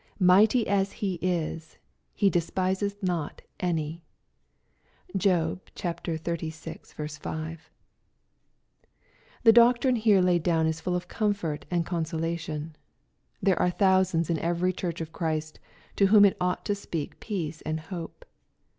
[0.19, 1.77] Mighty as He is,"
[2.15, 4.03] He despiseth not any."
[5.15, 7.09] (Job xxxvi.
[7.21, 7.69] 5.)
[9.43, 12.75] The doctrine here laid down is full of comfort and consolation.
[13.43, 15.59] There are thousands in evey church of Christ
[15.97, 18.25] to whom it ought to speak peace and hope.